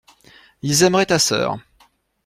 Ils 0.63 0.81
aimeraient 0.81 1.05
ta 1.05 1.19
sœur. 1.19 1.59